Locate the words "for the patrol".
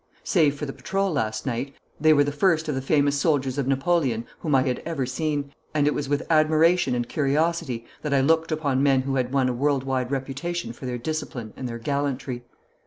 0.55-1.11